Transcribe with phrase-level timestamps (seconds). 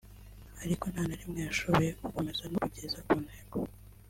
[0.63, 3.57] ariko nta na rimwe yashoboye gukomeza no kugeza ku ntego